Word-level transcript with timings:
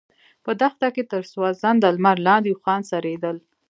په 0.43 0.51
دښته 0.61 0.87
کې 0.95 1.03
تر 1.11 1.21
سوځنده 1.31 1.87
لمر 1.95 2.17
لاندې 2.27 2.49
اوښان 2.53 2.81
څرېدل. 2.89 3.37